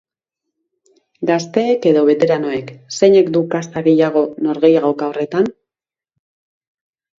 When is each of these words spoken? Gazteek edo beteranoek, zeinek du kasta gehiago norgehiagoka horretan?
Gazteek 1.29 1.85
edo 1.91 2.01
beteranoek, 2.07 2.73
zeinek 3.01 3.31
du 3.37 3.43
kasta 3.53 3.85
gehiago 3.91 4.25
norgehiagoka 4.49 5.13
horretan? 5.13 5.55